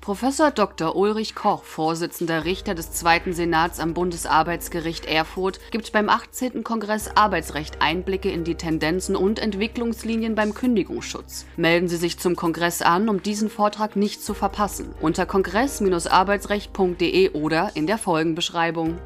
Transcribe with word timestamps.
Professor 0.00 0.52
Dr. 0.52 0.94
Ulrich 0.94 1.34
Koch, 1.34 1.64
Vorsitzender 1.64 2.44
Richter 2.44 2.74
des 2.74 2.92
Zweiten 2.92 3.32
Senats 3.32 3.80
am 3.80 3.92
Bundesarbeitsgericht 3.92 5.06
Erfurt, 5.06 5.58
gibt 5.72 5.90
beim 5.92 6.08
18. 6.08 6.62
Kongress 6.62 7.10
Arbeitsrecht 7.16 7.82
Einblicke 7.82 8.30
in 8.30 8.44
die 8.44 8.54
Tendenzen 8.54 9.16
und 9.16 9.40
Entwicklungslinien 9.40 10.36
beim 10.36 10.54
Kündigungsschutz. 10.54 11.46
Melden 11.56 11.88
Sie 11.88 11.96
sich 11.96 12.18
zum 12.18 12.36
Kongress 12.36 12.82
an, 12.82 13.08
um 13.08 13.22
diesen 13.22 13.50
Vortrag 13.50 13.96
nicht 13.96 14.22
zu 14.22 14.32
verpassen. 14.32 14.94
Unter 15.00 15.26
kongress-arbeitsrecht.de 15.26 17.30
oder 17.30 17.72
in 17.74 17.88
der 17.88 17.98
Folgenbeschreibung. 17.98 18.98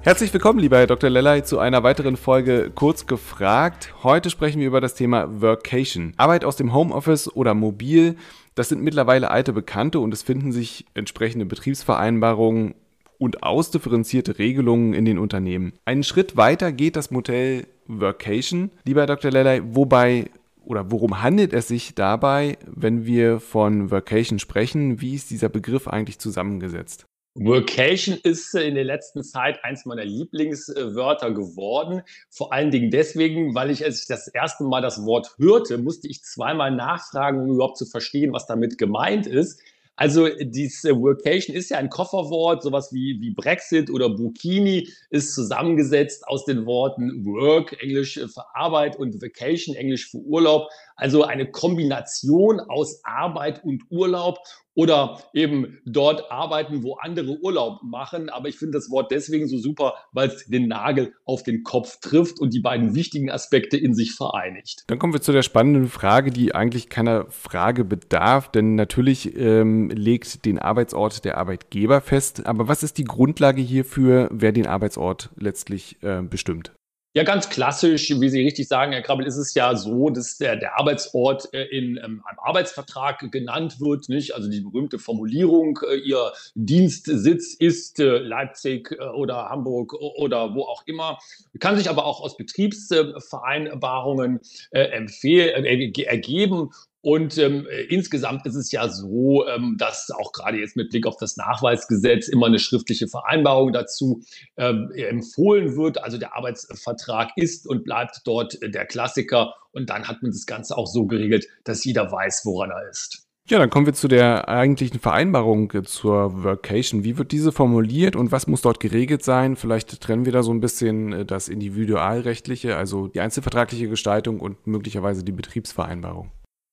Herzlich 0.00 0.32
willkommen, 0.32 0.60
lieber 0.60 0.78
Herr 0.78 0.86
Dr. 0.86 1.10
Lellay, 1.10 1.42
zu 1.42 1.58
einer 1.58 1.82
weiteren 1.82 2.16
Folge 2.16 2.70
Kurz 2.72 3.06
gefragt. 3.06 3.92
Heute 4.04 4.30
sprechen 4.30 4.60
wir 4.60 4.68
über 4.68 4.80
das 4.80 4.94
Thema 4.94 5.42
Workation. 5.42 6.14
Arbeit 6.16 6.44
aus 6.44 6.56
dem 6.56 6.72
Homeoffice 6.72 7.34
oder 7.34 7.52
mobil. 7.52 8.16
Das 8.58 8.68
sind 8.68 8.82
mittlerweile 8.82 9.30
alte 9.30 9.52
Bekannte 9.52 10.00
und 10.00 10.12
es 10.12 10.24
finden 10.24 10.50
sich 10.50 10.84
entsprechende 10.94 11.46
Betriebsvereinbarungen 11.46 12.74
und 13.16 13.44
ausdifferenzierte 13.44 14.40
Regelungen 14.40 14.94
in 14.94 15.04
den 15.04 15.20
Unternehmen. 15.20 15.74
Einen 15.84 16.02
Schritt 16.02 16.36
weiter 16.36 16.72
geht 16.72 16.96
das 16.96 17.12
Modell 17.12 17.68
Workation, 17.86 18.72
lieber 18.84 19.06
Dr. 19.06 19.30
Lellay, 19.30 19.62
wobei 19.64 20.30
oder 20.64 20.90
worum 20.90 21.22
handelt 21.22 21.52
es 21.52 21.68
sich 21.68 21.94
dabei, 21.94 22.58
wenn 22.66 23.06
wir 23.06 23.38
von 23.38 23.92
Workation 23.92 24.40
sprechen? 24.40 25.00
Wie 25.00 25.14
ist 25.14 25.30
dieser 25.30 25.48
Begriff 25.48 25.86
eigentlich 25.86 26.18
zusammengesetzt? 26.18 27.06
Workation 27.40 28.18
ist 28.20 28.52
in 28.54 28.74
der 28.74 28.84
letzten 28.84 29.22
Zeit 29.22 29.62
eins 29.64 29.84
meiner 29.84 30.04
Lieblingswörter 30.04 31.30
geworden. 31.30 32.02
Vor 32.30 32.52
allen 32.52 32.72
Dingen 32.72 32.90
deswegen, 32.90 33.54
weil 33.54 33.70
ich, 33.70 33.84
als 33.84 34.00
ich 34.00 34.06
das 34.08 34.26
erste 34.26 34.64
Mal 34.64 34.82
das 34.82 35.04
Wort 35.04 35.36
hörte, 35.38 35.78
musste 35.78 36.08
ich 36.08 36.22
zweimal 36.24 36.72
nachfragen, 36.72 37.40
um 37.40 37.54
überhaupt 37.54 37.76
zu 37.76 37.86
verstehen, 37.86 38.32
was 38.32 38.46
damit 38.46 38.76
gemeint 38.76 39.28
ist. 39.28 39.60
Also 39.94 40.28
dieses 40.28 40.84
Workation 40.84 41.56
ist 41.56 41.70
ja 41.70 41.78
ein 41.78 41.90
Kofferwort, 41.90 42.62
sowas 42.62 42.92
wie, 42.92 43.20
wie 43.20 43.30
Brexit 43.30 43.90
oder 43.90 44.08
Burkini 44.08 44.88
ist 45.10 45.34
zusammengesetzt 45.34 46.26
aus 46.28 46.44
den 46.44 46.66
Worten 46.66 47.24
Work, 47.24 47.82
Englisch 47.82 48.14
für 48.14 48.44
Arbeit 48.54 48.96
und 48.96 49.20
Vacation, 49.20 49.74
Englisch 49.74 50.08
für 50.08 50.18
Urlaub. 50.18 50.68
Also 50.94 51.24
eine 51.24 51.50
Kombination 51.50 52.60
aus 52.60 53.00
Arbeit 53.04 53.64
und 53.64 53.82
Urlaub 53.90 54.38
oder 54.78 55.18
eben 55.34 55.80
dort 55.84 56.30
arbeiten, 56.30 56.84
wo 56.84 56.94
andere 56.94 57.36
Urlaub 57.42 57.82
machen. 57.82 58.28
Aber 58.28 58.48
ich 58.48 58.56
finde 58.58 58.78
das 58.78 58.92
Wort 58.92 59.10
deswegen 59.10 59.48
so 59.48 59.58
super, 59.58 59.94
weil 60.12 60.28
es 60.28 60.46
den 60.46 60.68
Nagel 60.68 61.14
auf 61.24 61.42
den 61.42 61.64
Kopf 61.64 61.98
trifft 61.98 62.38
und 62.38 62.54
die 62.54 62.60
beiden 62.60 62.94
wichtigen 62.94 63.28
Aspekte 63.28 63.76
in 63.76 63.92
sich 63.92 64.14
vereinigt. 64.14 64.84
Dann 64.86 65.00
kommen 65.00 65.12
wir 65.12 65.20
zu 65.20 65.32
der 65.32 65.42
spannenden 65.42 65.88
Frage, 65.88 66.30
die 66.30 66.54
eigentlich 66.54 66.88
keiner 66.88 67.26
Frage 67.28 67.84
bedarf, 67.84 68.52
denn 68.52 68.76
natürlich 68.76 69.36
ähm, 69.36 69.90
legt 69.90 70.44
den 70.44 70.60
Arbeitsort 70.60 71.24
der 71.24 71.38
Arbeitgeber 71.38 72.00
fest. 72.00 72.46
Aber 72.46 72.68
was 72.68 72.84
ist 72.84 72.98
die 72.98 73.04
Grundlage 73.04 73.60
hierfür, 73.60 74.28
wer 74.30 74.52
den 74.52 74.68
Arbeitsort 74.68 75.30
letztlich 75.36 76.00
äh, 76.04 76.22
bestimmt? 76.22 76.70
Ja, 77.14 77.22
ganz 77.22 77.48
klassisch, 77.48 78.10
wie 78.10 78.28
Sie 78.28 78.42
richtig 78.42 78.68
sagen, 78.68 78.92
Herr 78.92 79.00
Krabbel, 79.00 79.26
ist 79.26 79.38
es 79.38 79.54
ja 79.54 79.74
so, 79.74 80.10
dass 80.10 80.36
der, 80.36 80.56
der 80.56 80.78
Arbeitsort 80.78 81.48
äh, 81.54 81.64
in 81.64 81.96
ähm, 81.96 82.22
einem 82.26 82.38
Arbeitsvertrag 82.38 83.32
genannt 83.32 83.80
wird, 83.80 84.10
nicht? 84.10 84.34
Also 84.34 84.50
die 84.50 84.60
berühmte 84.60 84.98
Formulierung, 84.98 85.80
äh, 85.88 85.96
Ihr 85.96 86.32
Dienstsitz 86.54 87.54
ist 87.54 87.98
äh, 87.98 88.18
Leipzig 88.18 88.94
oder 89.14 89.48
Hamburg 89.48 89.94
oder 89.94 90.54
wo 90.54 90.64
auch 90.64 90.82
immer, 90.86 91.18
kann 91.58 91.78
sich 91.78 91.88
aber 91.88 92.04
auch 92.04 92.20
aus 92.20 92.36
Betriebsvereinbarungen 92.36 94.40
empfehlen, 94.70 95.64
ergeben 95.64 96.70
und 97.00 97.38
ähm, 97.38 97.66
insgesamt 97.88 98.44
ist 98.46 98.56
es 98.56 98.72
ja 98.72 98.88
so, 98.88 99.46
ähm, 99.46 99.76
dass 99.78 100.10
auch 100.10 100.32
gerade 100.32 100.58
jetzt 100.58 100.76
mit 100.76 100.90
Blick 100.90 101.06
auf 101.06 101.16
das 101.16 101.36
Nachweisgesetz 101.36 102.28
immer 102.28 102.46
eine 102.46 102.58
schriftliche 102.58 103.06
Vereinbarung 103.06 103.72
dazu 103.72 104.22
ähm, 104.56 104.90
empfohlen 104.94 105.76
wird. 105.76 106.02
Also 106.02 106.18
der 106.18 106.36
Arbeitsvertrag 106.36 107.30
ist 107.36 107.68
und 107.68 107.84
bleibt 107.84 108.22
dort 108.24 108.58
der 108.62 108.84
Klassiker. 108.84 109.54
Und 109.70 109.90
dann 109.90 110.08
hat 110.08 110.22
man 110.22 110.32
das 110.32 110.46
Ganze 110.46 110.76
auch 110.76 110.86
so 110.86 111.06
geregelt, 111.06 111.46
dass 111.62 111.84
jeder 111.84 112.10
weiß, 112.10 112.42
woran 112.44 112.70
er 112.70 112.88
ist. 112.90 113.28
Ja, 113.48 113.58
dann 113.58 113.70
kommen 113.70 113.86
wir 113.86 113.94
zu 113.94 114.08
der 114.08 114.48
eigentlichen 114.48 115.00
Vereinbarung 115.00 115.72
zur 115.86 116.42
Workation. 116.42 117.04
Wie 117.04 117.16
wird 117.16 117.32
diese 117.32 117.50
formuliert 117.50 118.14
und 118.14 118.30
was 118.30 118.46
muss 118.46 118.60
dort 118.60 118.78
geregelt 118.80 119.22
sein? 119.22 119.56
Vielleicht 119.56 120.00
trennen 120.02 120.26
wir 120.26 120.32
da 120.32 120.42
so 120.42 120.52
ein 120.52 120.60
bisschen 120.60 121.12
äh, 121.12 121.24
das 121.24 121.48
individualrechtliche, 121.48 122.76
also 122.76 123.06
die 123.06 123.20
einzelvertragliche 123.20 123.88
Gestaltung 123.88 124.40
und 124.40 124.66
möglicherweise 124.66 125.24
die 125.24 125.32
Betriebsvereinbarung. 125.32 126.30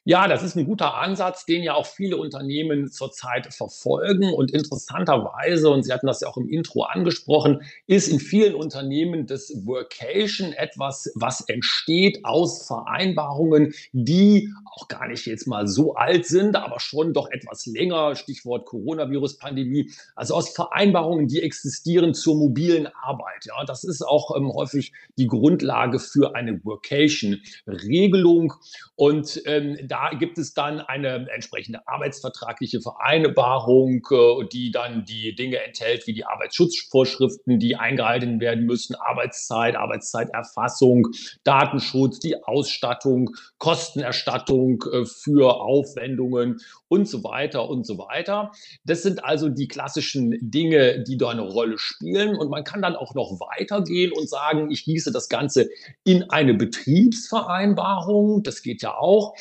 Ja, 0.08 0.28
das 0.28 0.44
ist 0.44 0.56
ein 0.56 0.66
guter 0.66 0.94
Ansatz, 0.94 1.48
den 1.48 1.64
ja 1.64 1.74
auch 1.74 1.88
viele 1.88 2.18
Unternehmen 2.18 2.92
zurzeit 2.92 3.52
verfolgen. 3.52 4.32
Und 4.32 4.52
interessanterweise, 4.52 5.72
und 5.72 5.82
Sie 5.82 5.92
hatten 5.92 6.06
das 6.06 6.22
ja 6.22 6.28
auch 6.28 6.38
im 6.38 6.48
Intro 6.48 6.84
angesprochen, 6.84 7.64
ist 7.88 8.08
in 8.10 8.20
vielen 8.20 8.54
Unternehmen 8.54 9.26
das 9.26 9.52
Workation 9.66 10.54
etwas, 10.54 11.12
was 11.16 11.42
entsteht 11.42 12.24
aus 12.24 12.68
Vereinbarungen, 12.68 13.74
die 13.94 14.54
auch 14.76 14.88
gar 14.90 15.08
nicht 15.08 15.26
jetzt 15.26 15.48
mal 15.48 15.68
so 15.68 15.96
alt 15.96 16.28
sind, 16.28 16.56
aber 16.56 16.80
schon 16.80 17.12
doch 17.12 17.32
etwas 17.32 17.66
länger, 17.66 18.16
Stichwort 18.16 18.68
Coronavirus-Pandemie, 18.68 19.90
also 20.16 20.36
aus 20.36 20.50
Vereinbarungen, 20.50 21.28
die 21.28 21.42
existieren 21.42 22.14
zur 22.14 22.36
mobilen 22.36 22.88
Arbeit. 23.02 23.48
Ja, 23.48 23.64
das 23.66 23.84
ist 23.84 24.04
auch 24.04 24.38
ähm, 24.38 24.54
häufig 24.54 24.94
die 25.18 25.26
Grundlage 25.26 25.98
für 25.98 26.36
eine 26.36 26.64
Workation-Regelung. 26.64 28.54
Und 28.96 29.42
ähm, 29.46 29.78
da 29.96 30.10
gibt 30.10 30.38
es 30.38 30.54
dann 30.54 30.82
eine 30.82 31.30
entsprechende 31.34 31.88
arbeitsvertragliche 31.88 32.82
Vereinbarung, 32.82 34.06
äh, 34.12 34.46
die 34.52 34.70
dann 34.72 35.06
die 35.06 35.34
Dinge 35.36 35.64
enthält, 35.64 36.06
wie 36.06 36.14
die 36.14 36.26
Arbeitsschutzvorschriften, 36.26 37.60
die 37.60 37.78
eingehalten 37.78 38.42
werden 38.42 38.66
müssen, 38.66 38.96
Arbeitszeit, 38.96 39.78
Arbeitszeiterfassung, 39.78 41.08
Datenschutz, 41.46 42.20
die 42.20 42.44
Ausstattung, 42.44 43.30
Kostenerstattung 43.58 44.84
äh, 44.92 45.06
für 45.06 45.62
Aufwendungen 45.62 46.58
und 46.90 47.08
so 47.08 47.24
weiter 47.24 47.70
und 47.70 47.88
so 47.88 47.98
weiter. 47.98 48.52
Das 48.84 49.02
sind 49.02 49.24
also 49.24 49.48
die 49.48 49.70
klassischen 49.70 50.38
Dinge, 50.42 51.04
die 51.04 51.18
da 51.18 51.30
eine 51.30 51.42
Rolle 51.42 51.78
spielen. 51.78 52.36
Und 52.36 52.50
man 52.50 52.66
kann 52.66 52.82
dann 52.82 52.98
auch 52.98 53.16
noch 53.16 53.40
weitergehen 53.40 54.12
und 54.12 54.30
sagen, 54.30 54.72
ich 54.72 54.84
gieße 54.84 55.14
das 55.14 55.30
Ganze 55.30 55.70
in 56.04 56.30
eine 56.30 56.54
Betriebsvereinbarung. 56.54 58.44
Das 58.44 58.62
geht 58.62 58.82
ja 58.82 58.98
auch. 58.98 59.36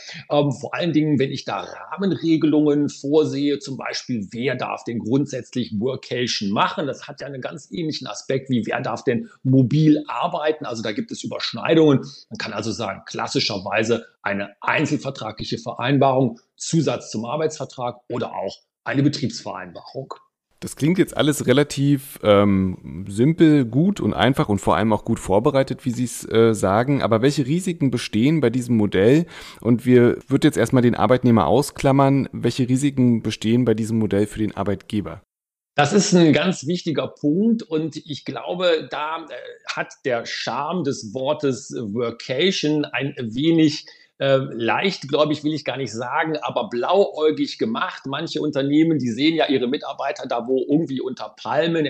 Ähm, 0.45 0.53
vor 0.53 0.75
allen 0.75 0.93
Dingen, 0.93 1.19
wenn 1.19 1.31
ich 1.31 1.45
da 1.45 1.61
Rahmenregelungen 1.61 2.89
vorsehe, 2.89 3.59
zum 3.59 3.77
Beispiel, 3.77 4.29
wer 4.31 4.55
darf 4.55 4.85
denn 4.85 4.99
grundsätzlich 4.99 5.79
Workation 5.79 6.51
machen? 6.51 6.87
Das 6.87 7.07
hat 7.09 7.21
ja 7.21 7.27
einen 7.27 7.41
ganz 7.41 7.71
ähnlichen 7.71 8.07
Aspekt 8.07 8.51
wie 8.51 8.67
wer 8.67 8.81
darf 8.81 9.05
denn 9.05 9.31
mobil 9.43 10.05
arbeiten? 10.09 10.67
Also 10.67 10.83
da 10.83 10.93
gibt 10.93 11.11
es 11.11 11.25
Überschneidungen. 11.25 12.01
Man 12.31 12.39
kann 12.39 12.53
also 12.53 12.73
sagen, 12.73 13.03
klassischerweise 13.07 14.07
eine 14.23 14.51
einzelvertragliche 14.61 15.59
Vereinbarung, 15.59 16.41
Zusatz 16.57 17.11
zum 17.11 17.25
Arbeitsvertrag 17.25 18.01
oder 18.09 18.35
auch 18.35 18.59
eine 18.85 19.03
Betriebsvereinbarung. 19.03 20.15
Das 20.61 20.77
klingt 20.77 20.99
jetzt 20.99 21.17
alles 21.17 21.47
relativ 21.47 22.19
ähm, 22.23 23.05
simpel, 23.09 23.65
gut 23.65 24.01
und 24.01 24.15
einfach 24.15 24.49
und 24.49 24.61
vor 24.61 24.77
allem 24.77 24.93
auch 24.93 25.05
gut 25.05 25.19
vorbereitet, 25.19 25.85
wie 25.85 25.91
Sie 25.91 26.05
es 26.05 26.27
äh, 26.31 26.55
sagen. 26.55 27.03
Aber 27.03 27.21
welche 27.23 27.47
Risiken 27.47 27.91
bestehen 27.91 28.41
bei 28.41 28.51
diesem 28.51 28.77
Modell? 28.77 29.27
Und 29.61 29.85
wir 29.85 30.19
würden 30.27 30.45
jetzt 30.45 30.57
erstmal 30.57 30.83
den 30.83 30.95
Arbeitnehmer 30.95 31.47
ausklammern. 31.47 32.29
Welche 32.33 32.69
Risiken 32.69 33.23
bestehen 33.23 33.65
bei 33.65 33.75
diesem 33.75 33.99
Modell 33.99 34.27
für 34.27 34.39
den 34.39 34.57
Arbeitgeber? 34.57 35.21
Das 35.77 35.93
ist 35.93 36.15
ein 36.15 36.33
ganz 36.33 36.69
wichtiger 36.69 37.09
Punkt 37.09 37.65
und 37.65 37.97
ich 37.97 38.25
glaube, 38.25 38.87
da 38.91 39.25
äh, 39.25 39.35
hat 39.67 39.93
der 40.05 40.25
Charme 40.25 40.85
des 40.85 41.13
Wortes 41.13 41.75
Workation 41.77 42.85
ein 42.85 43.15
wenig 43.19 43.85
äh, 44.19 44.37
leicht, 44.37 45.09
glaube 45.09 45.33
ich, 45.33 45.43
will 45.43 45.53
ich 45.53 45.65
gar 45.65 45.77
nicht 45.77 45.93
sagen, 45.93 46.37
aber 46.37 46.69
blauäugig 46.69 47.59
gemacht. 47.59 48.03
Manche 48.07 48.41
Unternehmen, 48.41 48.99
die 48.99 49.11
sehen 49.11 49.35
ja 49.35 49.49
ihre 49.49 49.67
Mitarbeiter 49.67 50.27
da 50.29 50.47
wo 50.47 50.65
irgendwie 50.69 51.01
unter 51.01 51.35
Palmen 51.37 51.87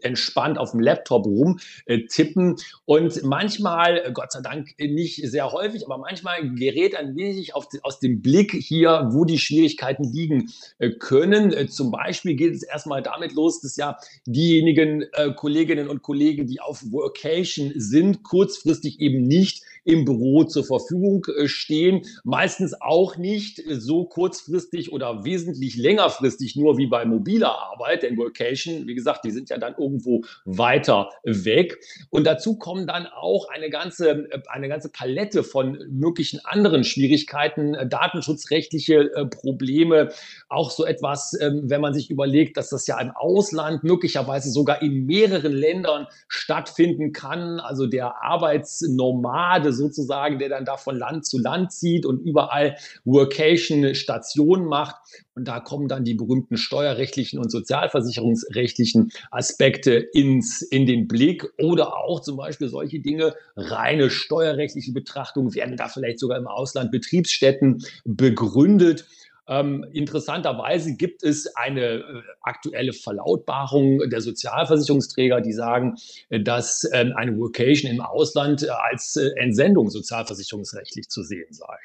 entspannt 0.00 0.58
auf 0.58 0.72
dem 0.72 0.80
Laptop 0.80 1.26
rumtippen. 1.26 2.52
Äh, 2.52 2.62
und 2.84 3.22
manchmal, 3.22 3.98
äh, 3.98 4.12
Gott 4.12 4.32
sei 4.32 4.40
Dank 4.40 4.74
nicht 4.78 5.22
sehr 5.28 5.52
häufig, 5.52 5.84
aber 5.86 5.98
manchmal 5.98 6.50
gerät 6.54 6.96
ein 6.96 7.16
wenig 7.16 7.54
auf, 7.54 7.68
aus 7.82 8.00
dem 8.00 8.22
Blick 8.22 8.52
hier, 8.52 9.08
wo 9.12 9.24
die 9.24 9.38
Schwierigkeiten 9.38 10.04
liegen 10.04 10.50
äh, 10.78 10.90
können. 10.90 11.52
Äh, 11.52 11.68
zum 11.68 11.90
Beispiel 11.90 12.34
geht 12.34 12.54
es 12.54 12.62
erstmal 12.62 13.02
damit 13.02 13.34
los, 13.34 13.60
dass 13.60 13.76
ja 13.76 13.98
diejenigen 14.26 15.04
äh, 15.12 15.32
Kolleginnen 15.34 15.88
und 15.88 16.02
Kollegen, 16.02 16.46
die 16.46 16.60
auf 16.60 16.82
Workation 16.90 17.72
sind, 17.76 18.22
kurzfristig 18.22 19.00
eben 19.00 19.22
nicht 19.22 19.62
im 19.88 20.04
Büro 20.04 20.44
zur 20.44 20.64
Verfügung 20.64 21.26
äh, 21.36 21.48
stehen. 21.48 22.02
Meistens 22.22 22.78
auch 22.80 23.16
nicht 23.16 23.62
so 23.66 24.04
kurzfristig 24.04 24.92
oder 24.92 25.24
wesentlich 25.24 25.76
längerfristig 25.76 26.56
nur 26.56 26.76
wie 26.76 26.86
bei 26.86 27.06
mobiler 27.06 27.58
Arbeit, 27.72 28.02
denn 28.02 28.18
Workation, 28.18 28.86
wie 28.86 28.94
gesagt, 28.94 29.24
die 29.24 29.30
sind 29.30 29.48
ja 29.48 29.56
dann 29.56 29.74
irgendwo 29.78 30.24
weiter 30.44 31.08
weg. 31.24 31.78
Und 32.10 32.26
dazu 32.26 32.58
kommen 32.58 32.86
dann 32.86 33.06
auch 33.06 33.48
eine 33.48 33.70
ganze, 33.70 34.28
eine 34.48 34.68
ganze 34.68 34.90
Palette 34.90 35.42
von 35.42 35.78
möglichen 35.88 36.40
anderen 36.44 36.84
Schwierigkeiten, 36.84 37.74
datenschutzrechtliche 37.88 39.10
Probleme, 39.30 40.10
auch 40.48 40.70
so 40.70 40.84
etwas, 40.84 41.36
ähm, 41.40 41.62
wenn 41.64 41.80
man 41.80 41.94
sich 41.94 42.10
überlegt, 42.10 42.56
dass 42.56 42.68
das 42.68 42.86
ja 42.86 43.00
im 43.00 43.10
Ausland 43.12 43.84
möglicherweise 43.84 44.50
sogar 44.50 44.82
in 44.82 45.06
mehreren 45.06 45.52
Ländern 45.52 46.06
stattfinden 46.28 47.12
kann. 47.12 47.60
Also 47.60 47.86
der 47.86 48.22
Arbeitsnomade 48.22 49.72
sozusagen, 49.78 50.38
der 50.38 50.50
dann 50.50 50.64
da 50.64 50.76
von 50.76 50.96
Land 50.96 51.24
zu 51.24 51.38
Land 51.38 51.72
zieht 51.72 52.04
und 52.04 52.18
überall 52.18 52.76
Workation-Stationen 53.04 54.66
macht. 54.66 54.96
Und 55.34 55.46
da 55.48 55.60
kommen 55.60 55.88
dann 55.88 56.04
die 56.04 56.14
berühmten 56.14 56.56
steuerrechtlichen 56.56 57.38
und 57.38 57.50
sozialversicherungsrechtlichen 57.50 59.12
Aspekte 59.30 59.92
ins, 59.94 60.62
in 60.62 60.86
den 60.86 61.08
Blick 61.08 61.46
oder 61.58 61.96
auch 61.96 62.20
zum 62.20 62.36
Beispiel 62.36 62.68
solche 62.68 63.00
Dinge, 63.00 63.34
reine 63.56 64.10
steuerrechtliche 64.10 64.92
Betrachtungen 64.92 65.54
werden 65.54 65.76
da 65.76 65.88
vielleicht 65.88 66.18
sogar 66.18 66.38
im 66.38 66.48
Ausland 66.48 66.90
Betriebsstätten 66.90 67.84
begründet. 68.04 69.06
Ähm, 69.48 69.86
interessanterweise 69.92 70.94
gibt 70.94 71.22
es 71.22 71.54
eine 71.56 71.80
äh, 71.80 72.02
aktuelle 72.42 72.92
Verlautbarung 72.92 74.08
der 74.10 74.20
Sozialversicherungsträger, 74.20 75.40
die 75.40 75.52
sagen, 75.52 75.96
äh, 76.28 76.40
dass 76.40 76.84
äh, 76.84 77.10
eine 77.16 77.38
Vocation 77.38 77.90
im 77.90 78.00
Ausland 78.00 78.62
äh, 78.62 78.68
als 78.68 79.16
äh, 79.16 79.30
Entsendung 79.36 79.88
sozialversicherungsrechtlich 79.90 81.08
zu 81.08 81.22
sehen 81.22 81.52
sei. 81.52 81.76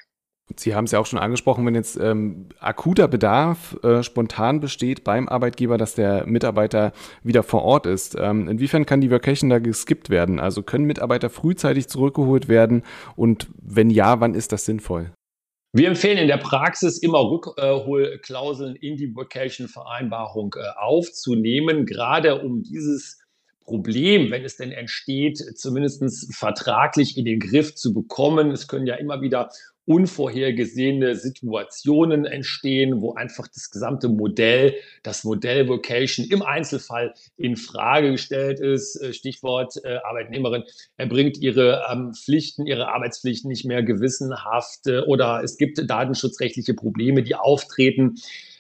Sie 0.58 0.76
haben 0.76 0.86
es 0.86 0.92
ja 0.92 1.00
auch 1.00 1.06
schon 1.06 1.20
angesprochen, 1.20 1.66
wenn 1.66 1.74
jetzt 1.74 1.98
ähm, 1.98 2.50
akuter 2.60 3.08
Bedarf 3.08 3.78
äh, 3.82 4.04
spontan 4.04 4.60
besteht 4.60 5.04
beim 5.04 5.30
Arbeitgeber, 5.30 5.78
dass 5.78 5.96
der 5.96 6.28
Mitarbeiter 6.28 6.92
wieder 7.24 7.44
vor 7.44 7.64
Ort 7.64 7.86
ist. 7.86 8.16
Ähm, 8.20 8.50
inwiefern 8.50 8.86
kann 8.86 9.00
die 9.00 9.10
Vacation 9.10 9.50
da 9.50 9.60
geskippt 9.60 10.10
werden? 10.10 10.40
Also 10.40 10.62
können 10.62 10.86
Mitarbeiter 10.86 11.30
frühzeitig 11.30 11.88
zurückgeholt 11.88 12.50
werden? 12.50 12.84
Und 13.16 13.48
wenn 13.62 13.90
ja, 13.90 14.20
wann 14.20 14.36
ist 14.36 14.52
das 14.52 14.66
sinnvoll? 14.66 15.12
Wir 15.76 15.88
empfehlen 15.88 16.20
in 16.20 16.28
der 16.28 16.38
Praxis 16.38 17.00
immer 17.00 17.20
Rückholklauseln 17.32 18.76
in 18.76 18.96
die 18.96 19.16
Vacation-Vereinbarung 19.16 20.56
äh, 20.56 20.80
aufzunehmen, 20.80 21.88
gerade 21.88 22.44
um 22.44 22.62
dieses 22.62 23.20
Problem, 23.64 24.30
wenn 24.30 24.46
es 24.46 24.56
denn 24.56 24.72
entsteht, 24.72 25.40
zumindest 25.56 26.32
vertraglich 26.36 27.18
in 27.18 27.26
den 27.26 27.40
Griff 27.40 27.74
zu 27.74 27.92
bekommen. 27.92 28.52
Es 28.52 28.68
können 28.68 28.86
ja 28.86 28.96
immer 28.96 29.22
wieder 29.22 29.50
unvorhergesehene 29.86 31.16
Situationen 31.16 32.26
entstehen, 32.26 33.02
wo 33.02 33.14
einfach 33.16 33.48
das 33.48 33.70
gesamte 33.70 34.08
Modell, 34.08 34.76
das 35.04 35.24
Modell 35.24 35.68
Vocation 35.68 36.26
im 36.30 36.42
Einzelfall 36.42 37.14
in 37.36 37.58
Frage 37.58 38.12
gestellt 38.12 38.60
ist. 38.60 38.96
Äh, 39.02 39.14
Stichwort 39.14 39.76
äh, 39.84 39.98
Arbeitnehmerin 40.04 40.64
erbringt 40.98 41.38
ihre 41.38 41.84
ähm, 41.92 42.14
Pflichten, 42.14 42.66
ihre 42.66 42.88
Arbeitspflichten 42.88 43.50
nicht 43.50 43.66
mehr 43.66 43.84
gewissenhaft 43.84 44.88
äh, 44.88 45.00
oder 45.00 45.44
es 45.44 45.58
gibt 45.58 45.82
datenschutzrechtliche 45.90 46.74
Probleme, 46.74 47.24
die 47.24 47.36
auftreten. 47.36 48.16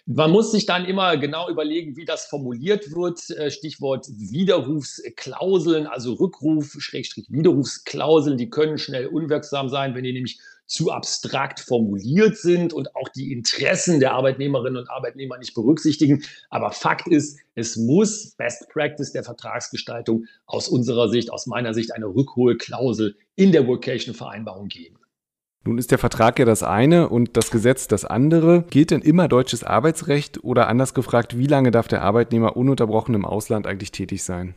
Man 0.05 0.31
muss 0.31 0.51
sich 0.51 0.65
dann 0.65 0.83
immer 0.83 1.15
genau 1.15 1.49
überlegen, 1.49 1.95
wie 1.95 2.03
das 2.03 2.25
formuliert 2.25 2.93
wird. 2.93 3.21
Stichwort 3.53 4.05
Widerrufsklauseln, 4.09 5.87
also 5.87 6.15
Rückruf, 6.15 6.75
Schrägstrich 6.77 7.27
Widerrufsklauseln, 7.29 8.37
die 8.37 8.49
können 8.49 8.77
schnell 8.77 9.07
unwirksam 9.07 9.69
sein, 9.69 9.95
wenn 9.95 10.03
die 10.03 10.11
nämlich 10.11 10.39
zu 10.65 10.91
abstrakt 10.91 11.59
formuliert 11.59 12.37
sind 12.37 12.73
und 12.73 12.95
auch 12.95 13.09
die 13.09 13.31
Interessen 13.31 13.99
der 13.99 14.13
Arbeitnehmerinnen 14.13 14.77
und 14.81 14.89
Arbeitnehmer 14.89 15.37
nicht 15.37 15.53
berücksichtigen. 15.53 16.23
Aber 16.49 16.71
Fakt 16.71 17.07
ist, 17.07 17.39
es 17.55 17.75
muss 17.75 18.31
Best 18.37 18.69
Practice 18.69 19.11
der 19.11 19.23
Vertragsgestaltung 19.23 20.25
aus 20.45 20.67
unserer 20.67 21.09
Sicht, 21.09 21.31
aus 21.31 21.45
meiner 21.45 21.73
Sicht 21.73 21.93
eine 21.93 22.07
Rückholklausel 22.07 23.15
in 23.35 23.51
der 23.51 23.67
Workation-Vereinbarung 23.67 24.67
geben. 24.67 24.97
Nun 25.65 25.77
ist 25.77 25.91
der 25.91 25.97
Vertrag 25.97 26.39
ja 26.39 26.45
das 26.45 26.61
eine 26.61 27.07
und 27.07 27.37
das 27.37 27.49
Gesetz 27.49 27.87
das 27.87 28.03
andere. 28.03 28.65
Gilt 28.69 28.91
denn 28.91 29.01
immer 29.01 29.29
deutsches 29.29 29.63
Arbeitsrecht 29.63 30.43
oder 30.43 30.67
anders 30.67 30.93
gefragt, 30.93 31.37
wie 31.37 31.47
lange 31.47 31.71
darf 31.71 31.87
der 31.87 32.01
Arbeitnehmer 32.01 32.57
ununterbrochen 32.57 33.15
im 33.15 33.23
Ausland 33.23 33.65
eigentlich 33.65 33.91
tätig 33.91 34.23
sein? 34.23 34.55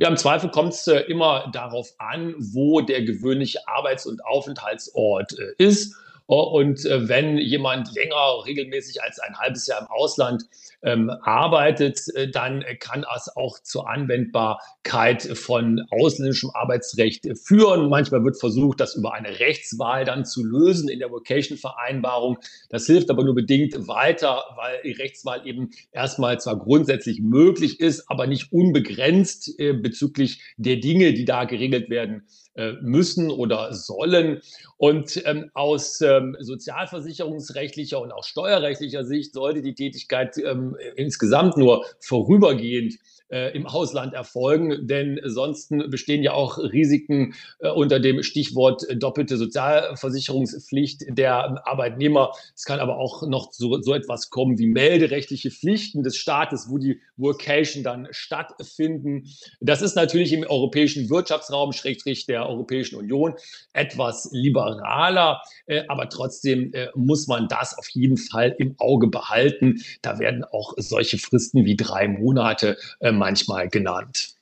Ja, 0.00 0.08
im 0.08 0.16
Zweifel 0.16 0.50
kommt 0.50 0.72
es 0.72 0.86
äh, 0.86 1.00
immer 1.00 1.50
darauf 1.52 1.92
an, 1.98 2.34
wo 2.38 2.80
der 2.80 3.02
gewöhnliche 3.02 3.68
Arbeits- 3.68 4.06
und 4.06 4.24
Aufenthaltsort 4.24 5.38
äh, 5.38 5.52
ist. 5.62 5.94
Oh, 6.26 6.40
und 6.40 6.86
äh, 6.86 7.06
wenn 7.06 7.36
jemand 7.36 7.94
länger 7.94 8.46
regelmäßig 8.46 9.02
als 9.02 9.18
ein 9.18 9.38
halbes 9.38 9.66
Jahr 9.66 9.82
im 9.82 9.88
Ausland 9.88 10.44
ähm, 10.82 11.10
arbeitet, 11.22 12.00
äh, 12.14 12.30
dann 12.30 12.64
kann 12.78 13.04
es 13.16 13.28
auch 13.36 13.58
zur 13.58 13.88
Anwendbarkeit 13.88 15.22
von 15.22 15.82
ausländischem 15.90 16.50
Arbeitsrecht 16.54 17.26
führen. 17.38 17.88
Manchmal 17.88 18.24
wird 18.24 18.38
versucht, 18.38 18.80
das 18.80 18.94
über 18.94 19.12
eine 19.12 19.40
Rechtswahl 19.40 20.04
dann 20.04 20.24
zu 20.24 20.44
lösen 20.44 20.88
in 20.88 20.98
der 20.98 21.10
Vocation-Vereinbarung. 21.10 22.38
Das 22.68 22.86
hilft 22.86 23.10
aber 23.10 23.24
nur 23.24 23.34
bedingt 23.34 23.88
weiter, 23.88 24.44
weil 24.56 24.80
die 24.84 24.92
Rechtswahl 24.92 25.46
eben 25.46 25.70
erstmal 25.92 26.40
zwar 26.40 26.58
grundsätzlich 26.58 27.20
möglich 27.20 27.80
ist, 27.80 28.10
aber 28.10 28.26
nicht 28.26 28.52
unbegrenzt 28.52 29.58
äh, 29.58 29.72
bezüglich 29.72 30.42
der 30.56 30.76
Dinge, 30.76 31.12
die 31.12 31.24
da 31.24 31.44
geregelt 31.44 31.90
werden 31.90 32.26
äh, 32.54 32.72
müssen 32.82 33.30
oder 33.30 33.72
sollen. 33.72 34.40
Und 34.76 35.22
ähm, 35.24 35.50
aus 35.54 36.00
ähm, 36.00 36.36
sozialversicherungsrechtlicher 36.40 38.00
und 38.00 38.12
auch 38.12 38.24
steuerrechtlicher 38.24 39.04
Sicht 39.04 39.34
sollte 39.34 39.62
die 39.62 39.74
Tätigkeit 39.74 40.36
ähm, 40.38 40.69
insgesamt 40.96 41.56
nur 41.56 41.84
vorübergehend 42.00 42.98
äh, 43.30 43.56
im 43.56 43.66
Ausland 43.66 44.14
erfolgen, 44.14 44.86
denn 44.86 45.20
sonst 45.24 45.70
bestehen 45.88 46.22
ja 46.22 46.32
auch 46.32 46.58
Risiken 46.58 47.34
äh, 47.60 47.70
unter 47.70 48.00
dem 48.00 48.22
Stichwort 48.22 48.82
doppelte 48.96 49.36
Sozialversicherungspflicht 49.36 51.04
der 51.08 51.66
Arbeitnehmer. 51.66 52.32
Es 52.54 52.64
kann 52.64 52.80
aber 52.80 52.98
auch 52.98 53.26
noch 53.26 53.52
so, 53.52 53.80
so 53.80 53.94
etwas 53.94 54.30
kommen 54.30 54.58
wie 54.58 54.66
melderechtliche 54.66 55.50
Pflichten 55.50 56.02
des 56.02 56.16
Staates, 56.16 56.66
wo 56.68 56.78
die 56.78 57.00
Workation 57.16 57.84
dann 57.84 58.08
stattfinden. 58.10 59.28
Das 59.60 59.82
ist 59.82 59.94
natürlich 59.94 60.32
im 60.32 60.44
europäischen 60.44 61.08
Wirtschaftsraum, 61.10 61.72
Schrägstrich 61.72 62.26
der 62.26 62.48
Europäischen 62.48 62.96
Union, 62.96 63.34
etwas 63.72 64.28
liberaler, 64.32 65.42
äh, 65.66 65.82
aber 65.88 66.08
trotzdem 66.08 66.72
äh, 66.72 66.88
muss 66.94 67.26
man 67.26 67.48
das 67.48 67.76
auf 67.78 67.88
jeden 67.90 68.16
Fall 68.16 68.54
im 68.58 68.74
Auge 68.78 69.08
behalten. 69.08 69.82
Da 70.02 70.18
werden 70.18 70.44
auch 70.44 70.74
solche 70.76 71.18
Fristen 71.18 71.64
wie 71.64 71.76
drei 71.76 72.08
Monate 72.08 72.76
äh, 73.00 73.12
manchmal 73.20 73.68
genannt. 73.68 74.34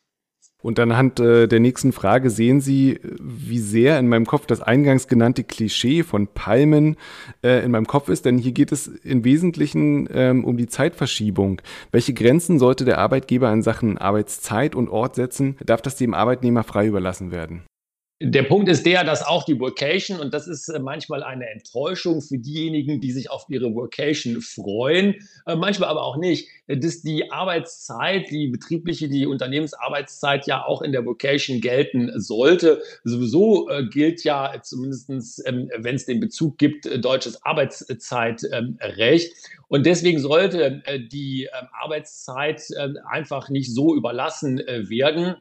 Und 0.61 0.81
anhand 0.81 1.21
äh, 1.21 1.47
der 1.47 1.61
nächsten 1.61 1.93
Frage 1.93 2.31
sehen 2.31 2.61
Sie, 2.61 2.99
wie 3.21 3.61
sehr 3.61 3.97
in 3.99 4.09
meinem 4.09 4.27
Kopf 4.27 4.47
das 4.47 4.61
eingangs 4.61 5.07
genannte 5.07 5.45
Klischee 5.45 6.03
von 6.03 6.27
Palmen 6.27 6.97
äh, 7.45 7.65
in 7.65 7.71
meinem 7.71 7.87
Kopf 7.87 8.09
ist, 8.09 8.25
denn 8.25 8.39
hier 8.39 8.51
geht 8.51 8.73
es 8.73 8.89
im 8.89 9.23
Wesentlichen 9.23 10.09
ähm, 10.13 10.45
um 10.45 10.57
die 10.57 10.67
Zeitverschiebung. 10.67 11.63
Welche 11.93 12.13
Grenzen 12.13 12.59
sollte 12.59 12.85
der 12.85 12.99
Arbeitgeber 12.99 13.53
in 13.53 13.63
Sachen 13.63 13.99
Arbeitszeit 13.99 14.75
und 14.75 14.89
Ort 14.89 15.15
setzen? 15.15 15.57
Darf 15.65 15.81
das 15.81 15.95
dem 15.95 16.13
Arbeitnehmer 16.13 16.65
frei 16.65 16.87
überlassen 16.87 17.31
werden? 17.31 17.63
Der 18.21 18.43
Punkt 18.43 18.69
ist 18.69 18.85
der, 18.85 19.05
dass 19.05 19.25
auch 19.25 19.45
die 19.45 19.61
Workation, 19.61 20.19
und 20.19 20.35
das 20.35 20.49
ist 20.49 20.69
äh, 20.69 20.81
manchmal 20.81 21.23
eine 21.23 21.49
Enttäuschung 21.51 22.21
für 22.21 22.37
diejenigen, 22.37 23.01
die 23.01 23.13
sich 23.13 23.31
auf 23.31 23.45
ihre 23.49 23.73
Workation 23.77 24.41
freuen, 24.41 25.15
äh, 25.47 25.55
manchmal 25.55 25.89
aber 25.89 26.03
auch 26.03 26.17
nicht, 26.17 26.49
dass 26.67 27.03
die 27.03 27.31
Arbeitszeit, 27.31 28.29
die 28.29 28.49
betriebliche, 28.49 29.09
die 29.09 29.25
Unternehmensarbeitszeit 29.25 30.49
ja 30.49 30.65
auch 30.65 30.83
in 30.83 30.91
der 30.91 31.07
Vocation 31.07 31.61
gelten 31.61 32.11
sollte. 32.21 32.83
Sowieso 33.05 33.69
äh, 33.69 33.87
gilt 33.87 34.25
ja 34.25 34.53
zumindest, 34.63 35.47
ähm, 35.47 35.71
wenn 35.79 35.95
es 35.95 36.05
den 36.05 36.19
Bezug 36.19 36.59
gibt, 36.59 36.87
deutsches 37.05 37.45
Arbeitszeitrecht. 37.45 39.33
Und 39.69 39.87
deswegen 39.87 40.19
sollte 40.19 40.83
die 41.13 41.45
ähm, 41.45 41.69
Arbeitszeit 41.73 42.63
einfach 43.09 43.49
nicht 43.51 43.73
so 43.73 43.95
überlassen 43.95 44.59
werden 44.59 45.27
ähm, 45.27 45.37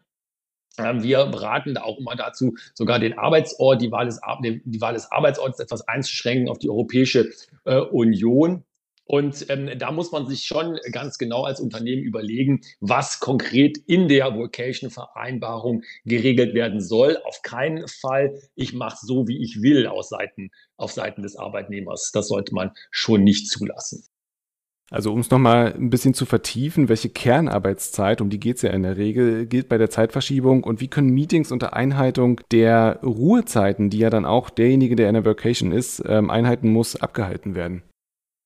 wir 0.77 1.25
beraten 1.25 1.73
da 1.73 1.83
auch 1.83 1.97
immer 1.97 2.15
dazu, 2.15 2.55
sogar 2.73 2.99
den 2.99 3.17
Arbeitsort, 3.17 3.81
die 3.81 3.91
Wahl 3.91 4.05
des, 4.05 4.19
die 4.43 4.81
Wahl 4.81 4.93
des 4.93 5.11
Arbeitsorts 5.11 5.59
etwas 5.59 5.87
einzuschränken 5.87 6.49
auf 6.49 6.59
die 6.59 6.69
Europäische 6.69 7.31
äh, 7.65 7.77
Union. 7.77 8.63
Und 9.07 9.49
ähm, 9.49 9.69
da 9.79 9.91
muss 9.91 10.11
man 10.11 10.27
sich 10.27 10.43
schon 10.43 10.77
ganz 10.91 11.17
genau 11.17 11.43
als 11.43 11.61
Unternehmen 11.61 12.03
überlegen, 12.03 12.61
was 12.81 13.21
konkret 13.21 13.77
in 13.87 14.09
der 14.09 14.35
Vocation-Vereinbarung 14.35 15.83
geregelt 16.03 16.53
werden 16.53 16.81
soll. 16.81 17.17
Auf 17.23 17.41
keinen 17.41 17.87
Fall, 17.87 18.37
ich 18.55 18.73
mache 18.73 18.97
so, 19.01 19.27
wie 19.27 19.41
ich 19.41 19.61
will, 19.61 19.87
aus 19.87 20.09
Seiten, 20.09 20.51
auf 20.75 20.91
Seiten 20.91 21.21
des 21.21 21.37
Arbeitnehmers. 21.37 22.11
Das 22.13 22.27
sollte 22.27 22.53
man 22.53 22.71
schon 22.91 23.23
nicht 23.23 23.49
zulassen. 23.49 24.03
Also 24.89 25.11
um 25.11 25.19
es 25.19 25.29
nochmal 25.29 25.73
ein 25.73 25.89
bisschen 25.89 26.13
zu 26.13 26.25
vertiefen, 26.25 26.87
welche 26.87 27.09
Kernarbeitszeit, 27.09 28.21
um 28.21 28.29
die 28.29 28.39
geht 28.39 28.55
es 28.55 28.61
ja 28.61 28.69
in 28.69 28.83
der 28.83 28.95
Regel, 28.95 29.45
gilt 29.45 29.67
bei 29.67 29.77
der 29.77 29.89
Zeitverschiebung 29.89 30.63
und 30.63 30.79
wie 30.79 30.87
können 30.87 31.09
Meetings 31.09 31.51
unter 31.51 31.73
Einhaltung 31.73 32.39
der 32.51 32.99
Ruhezeiten, 33.03 33.89
die 33.89 33.99
ja 33.99 34.09
dann 34.09 34.25
auch 34.25 34.49
derjenige, 34.49 34.95
der 34.95 35.09
in 35.09 35.15
der 35.15 35.25
Vacation 35.25 35.73
ist, 35.73 36.01
ähm, 36.07 36.29
einhalten 36.29 36.69
muss, 36.69 36.95
abgehalten 36.95 37.53
werden? 37.53 37.83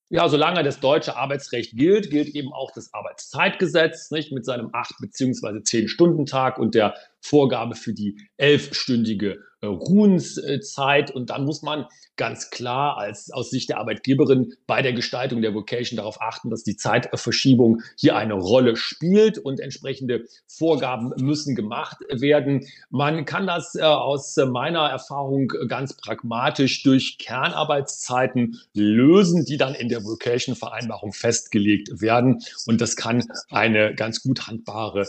Ja, 0.09 0.27
solange 0.27 0.63
das 0.63 0.79
deutsche 0.79 1.15
Arbeitsrecht 1.15 1.77
gilt, 1.77 2.09
gilt 2.09 2.29
eben 2.35 2.51
auch 2.51 2.71
das 2.73 2.93
Arbeitszeitgesetz 2.93 4.11
nicht, 4.11 4.33
mit 4.33 4.43
seinem 4.43 4.71
acht 4.73 4.95
beziehungsweise 4.99 5.63
zehn 5.63 5.87
Stunden 5.87 6.25
Tag 6.25 6.57
und 6.57 6.75
der 6.75 6.95
Vorgabe 7.21 7.75
für 7.75 7.93
die 7.93 8.17
elfstündige 8.37 9.39
äh, 9.61 9.67
Ruhenszeit. 9.67 11.11
Und 11.11 11.29
dann 11.29 11.45
muss 11.45 11.61
man 11.61 11.85
ganz 12.17 12.49
klar 12.49 12.97
als 12.97 13.31
aus 13.31 13.51
Sicht 13.51 13.69
der 13.69 13.77
Arbeitgeberin 13.77 14.53
bei 14.65 14.81
der 14.81 14.93
Gestaltung 14.93 15.41
der 15.41 15.53
Vocation 15.53 15.97
darauf 15.97 16.19
achten, 16.19 16.49
dass 16.49 16.63
die 16.63 16.75
Zeitverschiebung 16.75 17.81
hier 17.95 18.15
eine 18.15 18.33
Rolle 18.33 18.75
spielt 18.75 19.37
und 19.37 19.59
entsprechende 19.59 20.25
Vorgaben 20.47 21.13
müssen 21.17 21.55
gemacht 21.55 21.97
werden. 22.09 22.65
Man 22.89 23.25
kann 23.25 23.45
das 23.45 23.75
äh, 23.75 23.81
aus 23.81 24.35
meiner 24.37 24.89
Erfahrung 24.89 25.47
ganz 25.67 25.95
pragmatisch 25.95 26.81
durch 26.83 27.17
Kernarbeitszeiten 27.19 28.59
lösen, 28.73 29.45
die 29.45 29.57
dann 29.57 29.75
in 29.75 29.89
der 29.89 30.03
Vocation-Vereinbarung 30.03 31.13
festgelegt 31.13 32.01
werden. 32.01 32.41
Und 32.65 32.81
das 32.81 32.95
kann 32.95 33.23
eine 33.49 33.93
ganz 33.93 34.23
gut 34.23 34.47
handbare 34.47 35.05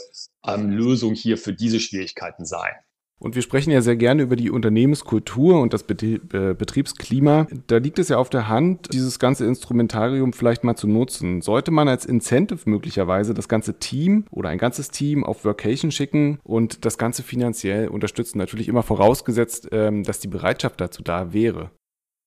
ähm, 0.47 0.71
Lösung 0.71 1.15
hier 1.15 1.39
für 1.39 1.53
diese 1.53 1.81
Schwierigkeiten 1.81 2.45
sein. 2.45 2.75
Und 3.23 3.37
wir 3.37 3.43
sprechen 3.43 3.71
ja 3.71 3.83
sehr 3.83 3.95
gerne 3.95 4.23
über 4.23 4.35
die 4.35 4.51
Unternehmenskultur 4.51 5.61
und 5.61 5.73
das 5.73 5.83
äh, 5.83 6.19
Betriebsklima. 6.59 7.47
Da 7.69 7.77
liegt 7.77 8.01
es 8.01 8.09
ja 8.09 8.19
auf 8.19 8.31
der 8.31 8.49
Hand, 8.49 8.93
dieses 8.93 9.21
ganze 9.21 9.47
Instrumentarium 9.47 10.33
vielleicht 10.33 10.65
mal 10.65 10.75
zu 10.75 10.89
nutzen. 10.89 11.41
Sollte 11.41 11.71
man 11.71 11.87
als 11.87 12.05
Incentive 12.05 12.69
möglicherweise 12.69 13.33
das 13.33 13.49
ganze 13.49 13.79
Team 13.79 14.25
oder 14.33 14.49
ein 14.49 14.59
ganzes 14.59 14.91
Team 14.91 15.23
auf 15.23 15.45
Workation 15.45 15.93
schicken 15.93 16.41
und 16.43 16.85
das 16.85 16.99
Ganze 16.99 17.23
finanziell 17.23 17.87
unterstützen? 17.87 18.39
Natürlich 18.39 18.67
immer 18.67 18.83
vorausgesetzt, 18.83 19.69
ähm, 19.71 20.03
dass 20.03 20.19
die 20.19 20.27
Bereitschaft 20.27 20.81
dazu 20.81 21.05
da 21.05 21.33
wäre. 21.33 21.71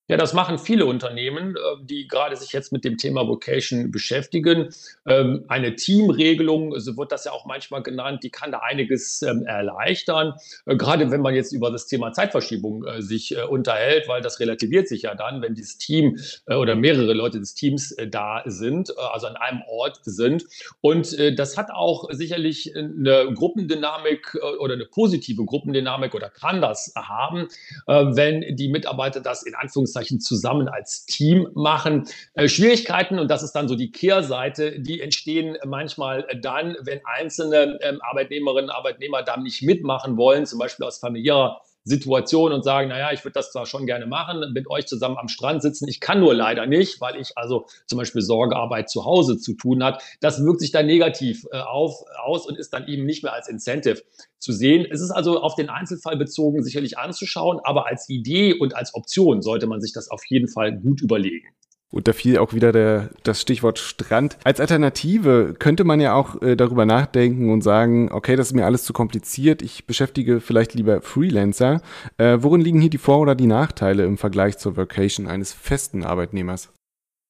Ja, 0.08 0.18
das 0.18 0.34
machen 0.34 0.60
viele 0.60 0.86
Unternehmen, 0.86 1.56
äh, 1.56 1.60
die 1.82 2.08
gerade 2.08 2.36
sich 2.36 2.52
jetzt 2.52 2.72
mit 2.72 2.86
dem 2.86 2.98
Thema 2.98 3.28
Vocation 3.28 3.90
beschäftigen. 3.90 4.70
Ähm, 5.08 5.46
eine 5.48 5.76
Teamregelung, 5.76 6.80
so 6.80 6.96
wird 6.96 7.12
das 7.12 7.26
ja 7.26 7.32
auch 7.32 7.48
manchmal 7.48 7.82
genannt, 7.82 8.22
die 8.22 8.30
kann 8.30 8.52
da 8.52 8.60
einiges 8.60 9.24
ähm, 9.24 9.48
erleichtern. 9.48 10.36
Äh, 10.68 10.76
gerade 10.76 11.10
wenn 11.10 11.22
man 11.22 11.34
jetzt 11.34 11.54
über 11.54 11.72
das 11.72 11.88
Thema 11.88 12.12
Zeitverschiebung 12.12 12.86
äh, 12.86 13.02
sich 13.02 13.36
unterhält, 13.50 14.08
weil 14.08 14.22
das 14.22 14.40
relativiert 14.40 14.88
sich 14.88 15.04
ja 15.04 15.16
dann, 15.16 15.42
wenn 15.42 15.56
dieses 15.56 15.78
Team 15.78 16.18
oder 16.48 16.76
mehrere 16.76 17.14
Leute 17.14 17.40
des 17.40 17.56
Teams 17.56 17.96
da 18.10 18.44
sind, 18.46 18.96
also 18.98 19.28
an 19.28 19.36
einem 19.36 19.62
Ort 19.68 20.00
sind. 20.04 20.46
Und 20.82 21.18
das 21.38 21.58
hat 21.58 21.72
auch 21.72 22.10
sicherlich 22.12 22.76
eine 22.76 23.34
Gruppendynamik 23.34 24.38
oder 24.60 24.74
eine 24.74 24.86
positive 24.86 25.46
Gruppendynamik 25.46 26.14
oder 26.14 26.30
kann 26.30 26.62
das 26.62 26.94
haben, 26.96 27.48
wenn 27.88 28.56
die 28.56 28.70
Mitarbeiter 28.70 29.22
das 29.22 29.44
in 29.44 29.56
Anführungszeichen 29.56 29.95
Anführungszeichen 29.96 30.20
zusammen 30.20 30.68
als 30.68 31.06
Team 31.06 31.48
machen. 31.54 32.08
Äh, 32.34 32.48
Schwierigkeiten, 32.48 33.20
und 33.20 33.30
das 33.30 33.44
ist 33.44 33.54
dann 33.54 33.68
so 33.68 33.76
die 33.76 33.92
Kehrseite, 33.92 34.80
die 34.80 35.02
entstehen 35.02 35.58
manchmal 35.66 36.28
dann, 36.42 36.76
wenn 36.82 37.02
einzelne 37.06 37.80
ähm, 37.82 38.00
Arbeitnehmerinnen 38.02 38.70
und 38.70 38.76
Arbeitnehmer 38.76 39.24
da 39.24 39.38
nicht 39.38 39.62
mitmachen 39.64 40.18
wollen, 40.18 40.46
zum 40.46 40.60
Beispiel 40.60 40.86
aus 40.86 41.00
familiärer 41.00 41.62
Situation 41.86 42.52
und 42.52 42.64
sagen, 42.64 42.90
naja, 42.90 43.12
ich 43.14 43.24
würde 43.24 43.34
das 43.34 43.52
zwar 43.52 43.68
schon 43.68 43.86
gerne 43.86 44.08
machen, 44.08 44.52
mit 44.54 44.70
euch 44.70 44.88
zusammen 44.88 45.18
am 45.18 45.28
Strand 45.28 45.62
sitzen, 45.62 45.88
ich 45.88 46.00
kann 46.00 46.20
nur 46.20 46.34
leider 46.34 46.66
nicht, 46.66 47.00
weil 47.00 47.16
ich 47.16 47.38
also 47.38 47.68
zum 47.86 48.00
Beispiel 48.00 48.22
Sorgearbeit 48.22 48.90
zu 48.90 49.06
Hause 49.06 49.38
zu 49.38 49.54
tun 49.54 49.84
hat. 49.84 50.02
Das 50.20 50.44
wirkt 50.44 50.62
sich 50.62 50.72
dann 50.72 50.88
negativ 50.88 51.46
äh, 51.52 51.60
auf, 51.60 52.04
aus 52.24 52.48
und 52.48 52.58
ist 52.58 52.74
dann 52.74 52.88
eben 52.88 53.06
nicht 53.06 53.24
mehr 53.24 53.34
als 53.34 53.48
Incentive 53.48 54.02
zu 54.40 54.52
sehen. 54.52 54.86
Es 54.90 55.00
ist 55.00 55.12
also 55.12 55.40
auf 55.42 55.56
den 55.56 55.70
Einzelfall 55.70 56.18
bezogen 56.18 56.64
sicherlich 56.64 56.98
anzuschauen, 56.98 57.60
aber 57.64 57.86
als 57.86 58.10
Idee 58.10 58.54
und 58.54 58.76
als 58.76 58.96
Option 58.96 59.44
sollte 59.44 59.68
man 59.68 59.80
sich 59.80 59.94
das 59.94 60.10
auf 60.10 60.26
jeden 60.26 60.48
Fall 60.48 60.76
gut 60.76 61.02
überlegen. 61.02 61.48
Und 61.96 62.10
da 62.10 62.14
fiel 62.14 62.38
auch 62.40 62.54
wieder 62.54 62.74
der, 62.74 63.10
das 63.24 63.40
Stichwort 63.40 63.80
Strand. 63.80 64.36
Als 64.44 64.60
Alternative 64.60 65.56
könnte 65.58 65.86
man 65.86 66.02
ja 66.02 66.14
auch 66.14 66.42
äh, 66.42 66.58
darüber 66.58 66.86
nachdenken 66.86 67.50
und 67.50 67.62
sagen, 67.62 68.12
okay, 68.12 68.36
das 68.36 68.48
ist 68.48 68.54
mir 68.54 68.66
alles 68.66 68.84
zu 68.84 68.92
kompliziert, 68.92 69.62
ich 69.62 69.86
beschäftige 69.86 70.42
vielleicht 70.42 70.74
lieber 70.74 71.02
Freelancer. 71.02 71.82
Äh, 72.18 72.40
worin 72.42 72.60
liegen 72.60 72.82
hier 72.82 72.90
die 72.90 72.98
Vor- 72.98 73.20
oder 73.20 73.34
die 73.34 73.48
Nachteile 73.48 74.04
im 74.04 74.18
Vergleich 74.18 74.58
zur 74.58 74.76
Vocation 74.76 75.28
eines 75.28 75.54
festen 75.54 76.04
Arbeitnehmers? 76.04 76.70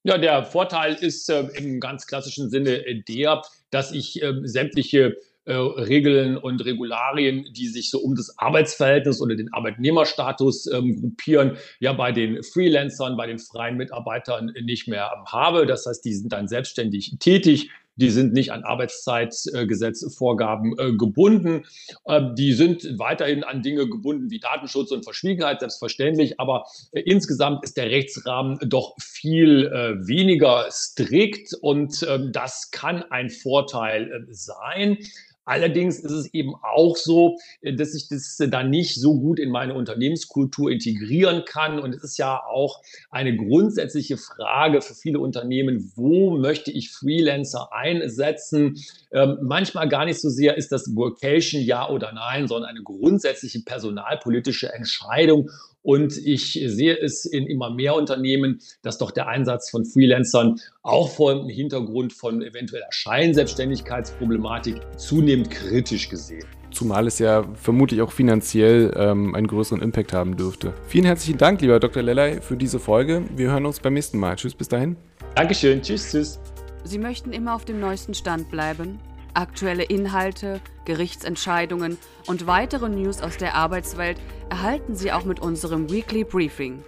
Ja, 0.04 0.18
der 0.18 0.44
Vorteil 0.44 0.96
ist 0.96 1.30
äh, 1.30 1.48
im 1.58 1.80
ganz 1.80 2.08
klassischen 2.08 2.50
Sinne 2.50 2.84
der, 3.08 3.44
dass 3.70 3.92
ich 3.92 4.24
ähm, 4.24 4.48
sämtliche 4.48 5.16
äh, 5.46 5.54
Regeln 5.54 6.38
und 6.38 6.66
Regularien, 6.66 7.46
die 7.54 7.68
sich 7.68 7.92
so 7.92 8.00
um 8.00 8.16
das 8.16 8.40
Arbeitsverhältnis 8.40 9.22
oder 9.22 9.36
den 9.36 9.54
Arbeitnehmerstatus 9.54 10.66
ähm, 10.72 11.00
gruppieren, 11.00 11.58
ja 11.80 11.94
bei 11.94 12.12
den 12.12 12.42
Freelancern, 12.42 13.16
bei 13.16 13.28
den 13.28 13.38
freien 13.38 13.78
Mitarbeitern 13.78 14.52
nicht 14.64 14.88
mehr 14.88 15.12
habe. 15.28 15.68
Das 15.68 15.86
heißt, 15.86 16.04
die 16.04 16.16
sind 16.16 16.34
dann 16.34 16.48
selbstständig 16.48 17.18
tätig. 17.20 17.70
Die 17.96 18.10
sind 18.10 18.34
nicht 18.34 18.52
an 18.52 18.64
Arbeitszeitgesetzvorgaben 18.64 20.80
äh, 20.80 20.94
gebunden. 20.94 21.66
Äh, 22.06 22.22
die 22.34 22.54
sind 22.54 22.98
weiterhin 22.98 23.44
an 23.44 23.62
Dinge 23.62 23.88
gebunden 23.88 24.32
wie 24.32 24.40
Datenschutz 24.40 24.90
und 24.92 25.04
Verschwiegenheit, 25.04 25.60
selbstverständlich. 25.60 26.40
Aber 26.40 26.66
insgesamt 26.92 27.64
ist 27.64 27.78
der 27.78 27.92
Rechtsrahmen 27.92 28.58
doch 28.68 28.96
viel 29.00 29.70
weniger 30.08 30.66
strikt 30.72 31.54
und 31.62 32.04
ähm, 32.10 32.32
das 32.32 32.72
kann 32.72 33.04
ein 33.12 33.30
Vorteil 33.30 34.26
sein. 34.32 34.98
Allerdings 35.46 36.00
ist 36.00 36.12
es 36.12 36.34
eben 36.34 36.56
auch 36.56 36.98
so, 36.98 37.38
äh, 37.62 37.74
dass 37.74 37.94
ich 37.94 38.08
das 38.10 38.40
äh, 38.40 38.50
dann 38.50 38.70
nicht 38.70 39.00
so 39.00 39.20
gut 39.20 39.40
in 39.40 39.50
meine 39.50 39.76
Unternehmenskultur 39.76 40.72
integrieren 40.72 41.44
kann. 41.46 41.80
Und 41.80 41.94
es 41.94 42.04
ist 42.04 42.18
ja 42.18 42.44
auch 42.44 42.82
eine 43.12 43.36
grundsätzliche 43.36 44.18
Frage 44.18 44.82
für 44.82 44.96
viele 44.96 45.20
Unternehmen, 45.20 45.92
wo 45.96 46.32
möchte 46.32 46.72
ich 46.72 46.92
Freelancer 46.92 47.72
einsetzen? 47.72 48.84
Ähm, 49.16 49.38
manchmal 49.42 49.88
gar 49.88 50.04
nicht 50.04 50.20
so 50.20 50.30
sehr 50.30 50.58
ist 50.58 50.74
das 50.74 50.94
Workation 50.94 51.62
ja 51.62 51.90
oder 51.90 52.12
nein, 52.12 52.50
sondern 52.50 52.70
eine 52.70 52.84
grundsätzliche 52.84 53.62
personalpolitische 53.62 54.74
Entscheidung. 54.74 55.50
Und 55.82 56.18
ich 56.18 56.54
sehe 56.66 56.98
es 56.98 57.26
in 57.26 57.46
immer 57.48 57.70
mehr 57.70 57.96
Unternehmen, 57.96 58.60
dass 58.82 58.98
doch 58.98 59.12
der 59.12 59.28
Einsatz 59.28 59.70
von 59.70 59.86
Freelancern 59.86 60.60
auch 60.82 61.10
vor 61.10 61.34
dem 61.34 61.48
Hintergrund 61.48 62.12
von 62.12 62.42
eventueller 62.42 62.88
Scheinselbstständigkeitsproblematik 62.90 64.82
zunehmend 64.98 65.50
kritisch 65.50 66.10
gesehen. 66.10 66.44
Zumal 66.72 67.08
es 67.08 67.20
ja 67.20 67.46
vermutlich 67.54 68.02
auch 68.02 68.12
finanziell 68.12 68.92
ähm, 68.98 69.34
einen 69.34 69.48
größeren 69.48 69.82
Impact 69.82 70.12
haben 70.12 70.36
dürfte. 70.36 70.74
Vielen 70.88 71.06
herzlichen 71.06 71.38
Dank, 71.38 71.62
lieber 71.62 71.80
Dr. 71.80 72.04
Lellay, 72.04 72.42
für 72.42 72.58
diese 72.58 72.80
Folge. 72.80 73.24
Wir 73.38 73.52
hören 73.52 73.66
uns 73.66 73.80
beim 73.80 73.94
nächsten 73.94 74.18
Mal. 74.18 74.36
Tschüss, 74.36 74.56
bis 74.56 74.68
dahin. 74.68 74.98
Dankeschön. 75.36 75.82
Tschüss, 75.82 76.12
tschüss. 76.12 76.40
Sie 76.86 77.00
möchten 77.00 77.34
immer 77.34 77.56
auf 77.56 77.66
dem 77.66 77.80
neuesten 77.80 78.14
Stand 78.14 78.52
bleiben? 78.52 79.00
Aktuelle 79.34 79.84
Inhalte, 79.84 80.62
Gerichtsentscheidungen 80.86 81.98
und 82.28 82.46
weitere 82.46 82.90
News 82.90 83.24
aus 83.24 83.38
der 83.38 83.56
Arbeitswelt 83.56 84.22
erhalten 84.52 84.96
Sie 84.96 85.12
auch 85.12 85.26
mit 85.26 85.40
unserem 85.40 85.90
Weekly 85.90 86.24
Briefing. 86.24 86.84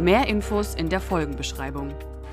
Mehr 0.00 0.26
Infos 0.26 0.74
in 0.74 0.88
der 0.88 1.00
Folgenbeschreibung. 1.00 1.94